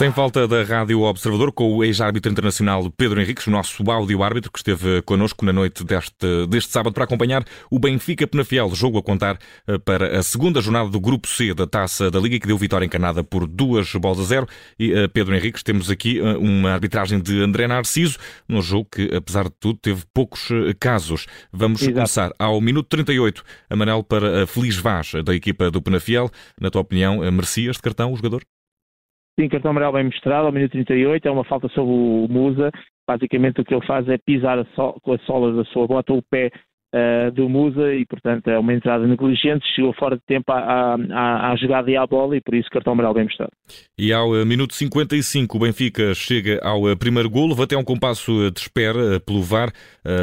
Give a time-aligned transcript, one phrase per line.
[0.00, 4.58] Sem falta da Rádio Observador, com o ex-árbitro internacional Pedro Henriques, o nosso áudio-árbitro, que
[4.58, 9.38] esteve connosco na noite deste, deste sábado para acompanhar o Benfica Penafiel, jogo a contar
[9.66, 12.86] eh, para a segunda jornada do Grupo C da Taça da Liga, que deu vitória
[12.86, 14.46] encanada por duas bolas a zero.
[14.78, 18.16] E uh, Pedro Henriques, temos aqui uh, uma arbitragem de André Narciso,
[18.48, 20.48] num jogo que, apesar de tudo, teve poucos
[20.80, 21.26] casos.
[21.52, 21.94] Vamos Exato.
[21.96, 26.30] começar ao minuto 38, amarelo para a Feliz Vaz, da equipa do Penafiel.
[26.58, 28.40] Na tua opinião, merecia este cartão o jogador?
[29.38, 32.70] Sim, cartão amarelo bem mostrado, ao minuto 38, é uma falta sobre o Musa.
[33.08, 34.64] Basicamente o que ele faz é pisar a
[35.02, 36.50] com a sola da sua bota o pé
[36.94, 41.50] uh, do Musa e, portanto, é uma entrada negligente, chegou fora de tempo à, à,
[41.50, 43.52] à, jogada e à bola e por isso cartão amarelo bem mostrado.
[43.98, 47.84] E ao uh, minuto 55 o Benfica chega ao uh, primeiro golo, vai até um
[47.84, 49.70] compasso de espera pelo VAR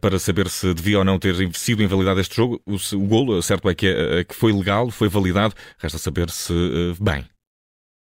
[0.00, 2.60] para saber se devia ou não ter sido invalidado este jogo.
[2.66, 6.52] O, o golo, certo é que, é, que foi legal, foi validado, resta saber se
[7.00, 7.24] bem.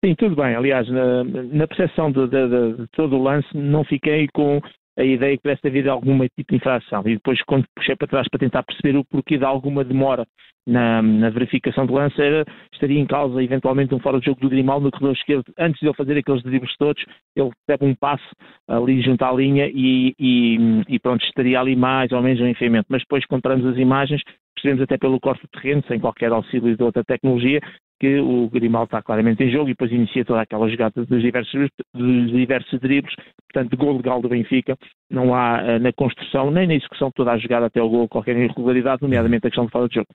[0.04, 0.56] Sim, tudo bem.
[0.56, 4.60] Aliás, na, na percepção de, de, de, de, todo o lance, não fiquei com
[4.98, 7.02] a ideia que pudesse haver alguma tipo de infração.
[7.06, 10.26] E depois, quando puxei para trás para tentar perceber o porquê de alguma demora
[10.66, 14.50] na, na verificação do lance, era, estaria em causa eventualmente um fora de jogo do
[14.50, 15.52] Grimaldo no corredor esquerdo.
[15.56, 17.04] Antes de ele fazer aqueles dribles todos,
[17.36, 18.28] ele recebe um passo
[18.66, 22.86] ali junto à linha e, e, e pronto, estaria ali mais ou menos um enfiamento.
[22.88, 24.20] Mas depois, quando as imagens,
[24.56, 27.60] percebemos até pelo corte do terreno, sem qualquer auxílio de outra tecnologia,
[28.02, 31.70] que o Grimaldo está claramente em jogo e depois inicia toda aquela jogada dos diversos,
[31.94, 33.14] dos diversos dribles,
[33.52, 34.76] portanto, gol legal do Benfica,
[35.08, 38.08] não há eh, na construção nem na execução de toda a jogada até o gol
[38.08, 40.08] qualquer irregularidade, nomeadamente a questão de fora de jogo.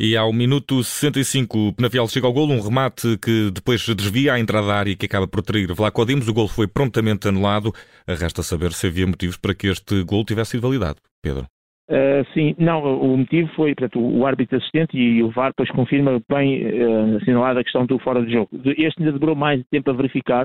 [0.00, 4.40] E ao minuto 65, o Penafiel chega ao gol, um remate que depois desvia à
[4.40, 7.72] entrada da área e que acaba por trair Vlaco Dimos, o gol foi prontamente anulado,
[8.08, 10.96] resta saber se havia motivos para que este gol tivesse sido validado.
[11.22, 11.46] Pedro.
[11.90, 16.20] Uh, sim, não, o motivo foi, portanto, o árbitro assistente e o VAR depois confirma
[16.28, 18.50] bem uh, assinalada a questão do fora de jogo.
[18.76, 20.44] Este ainda demorou mais tempo a verificar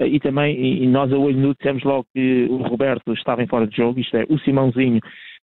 [0.00, 3.48] uh, e também, e, nós a olho nu dissemos logo que o Roberto estava em
[3.48, 5.00] fora de jogo, isto é, o Simãozinho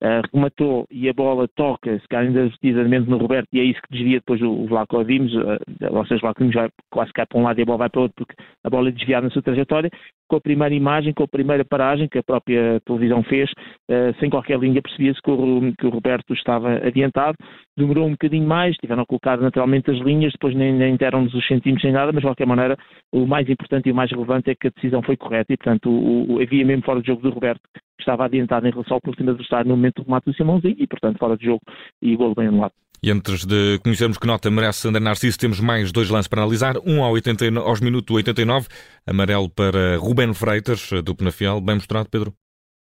[0.02, 3.80] uh, rematou e a bola toca, se calhar ainda precisamente no Roberto, e é isso
[3.82, 5.58] que desvia depois o, o Vlaco Dimos, uh,
[5.92, 7.88] ou seja, o Vlaco Dimos vai quase cai para um lado e a bola vai
[7.88, 8.34] para o outro, porque
[8.64, 9.90] a bola é desviada na sua trajetória,
[10.28, 13.50] com a primeira imagem, com a primeira paragem que a própria televisão fez,
[13.90, 15.30] uh, sem qualquer linha, percebia-se que,
[15.78, 17.36] que o, Roberto estava adiantado,
[17.76, 21.46] demorou um bocadinho mais, tiveram a colocar naturalmente as linhas, depois nem, nem deram-nos os
[21.46, 22.76] centímetros nem nada, mas de qualquer maneira
[23.12, 25.90] o mais importante e o mais relevante é que a decisão foi correta e, portanto,
[25.90, 29.00] o, o, havia mesmo fora de jogo do Roberto, que estava adiantado em relação ao
[29.00, 31.60] próximo adversário no momento do remate do Simãozinho e, portanto, fora de jogo
[32.02, 32.72] e gol bem anulado.
[33.06, 36.74] E antes de conhecermos que nota merece André Narciso, temos mais dois lances para analisar.
[36.84, 38.66] Um ao 80, aos minutos 89,
[39.06, 41.60] amarelo para Ruben Freitas, do Penafiel.
[41.60, 42.34] Bem mostrado, Pedro?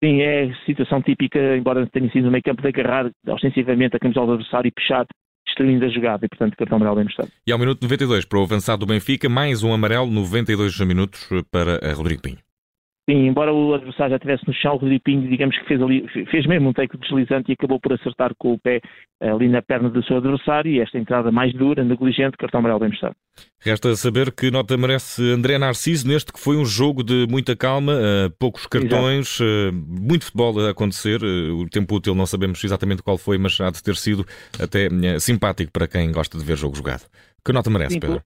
[0.02, 4.26] Sim, é situação típica, embora tenha sido no meio campo de agarrar ostensivamente a camisola
[4.26, 5.06] do adversário e puxar,
[5.46, 7.30] destruindo a jogada e, portanto, cartão amarelo bem mostrado.
[7.46, 11.78] E ao minuto 92, para o avançado do Benfica, mais um amarelo, 92 minutos para
[11.94, 12.47] Rodrigo Pinho.
[13.08, 16.06] Sim, embora o adversário já estivesse no chão, o Rodrigo Pinho, digamos que fez, ali,
[16.30, 18.82] fez mesmo um take deslizante e acabou por acertar com o pé
[19.18, 22.90] ali na perna do seu adversário e esta entrada mais dura, negligente, cartão amarelo bem
[22.90, 23.16] mostrado.
[23.60, 27.94] Resta saber que nota merece André Narciso neste que foi um jogo de muita calma,
[27.94, 31.24] uh, poucos cartões, uh, muito futebol a acontecer.
[31.24, 34.26] O tempo útil não sabemos exatamente qual foi, mas há de ter sido
[34.62, 34.88] até
[35.18, 37.08] simpático para quem gosta de ver jogo jogado.
[37.42, 38.22] Que nota merece, Sim, Pedro?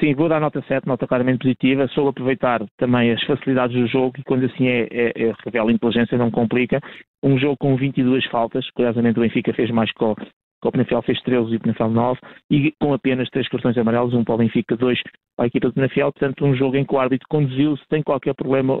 [0.00, 1.86] Sim, vou dar nota 7, nota claramente positiva.
[1.88, 6.18] Sou aproveitar também as facilidades do jogo e quando assim é, é, é revela inteligência,
[6.18, 6.80] não complica.
[7.22, 11.02] Um jogo com 22 faltas, curiosamente o Benfica fez mais que o, que o Penafiel
[11.02, 12.20] fez 13 e o Penafiel 9,
[12.50, 15.00] e com apenas 3 cartões amarelos, um para o Benfica, 2
[15.36, 16.12] para a equipa do Penafiel.
[16.12, 18.76] Portanto, um jogo em que o árbitro conduziu sem qualquer problema,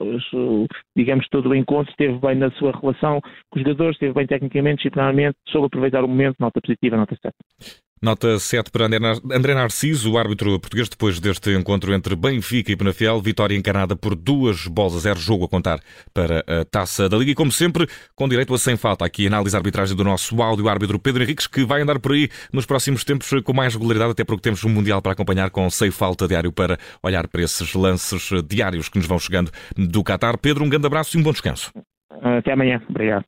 [0.96, 4.78] digamos, todo o encontro, esteve bem na sua relação com os jogadores, esteve bem tecnicamente,
[4.78, 7.85] disciplinarmente, soube aproveitar o momento, nota positiva, nota 7.
[8.06, 13.20] Nota 7 para André Narciso, o árbitro português, depois deste encontro entre Benfica e Penafiel.
[13.20, 15.18] Vitória encarnada por duas bolas a zero.
[15.18, 15.80] Jogo a contar
[16.14, 17.32] para a taça da Liga.
[17.32, 21.00] E como sempre, com direito a sem falta, aqui análise arbitragem do nosso áudio árbitro
[21.00, 24.42] Pedro Henriques, que vai andar por aí nos próximos tempos com mais regularidade, até porque
[24.42, 28.88] temos um Mundial para acompanhar com sem falta diário para olhar para esses lances diários
[28.88, 30.38] que nos vão chegando do Qatar.
[30.38, 31.72] Pedro, um grande abraço e um bom descanso.
[32.22, 32.80] Até amanhã.
[32.88, 33.24] Obrigado.